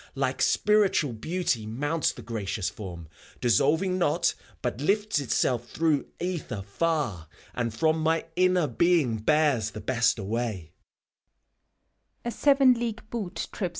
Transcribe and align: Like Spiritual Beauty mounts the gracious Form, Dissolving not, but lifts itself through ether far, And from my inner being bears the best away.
Like 0.15 0.41
Spiritual 0.41 1.13
Beauty 1.13 1.67
mounts 1.67 2.11
the 2.11 2.23
gracious 2.23 2.71
Form, 2.71 3.07
Dissolving 3.39 3.99
not, 3.99 4.33
but 4.63 4.81
lifts 4.81 5.19
itself 5.19 5.69
through 5.69 6.07
ether 6.19 6.63
far, 6.63 7.27
And 7.53 7.71
from 7.71 7.99
my 8.01 8.25
inner 8.35 8.65
being 8.65 9.17
bears 9.17 9.69
the 9.69 9.79
best 9.79 10.17
away. 10.17 10.71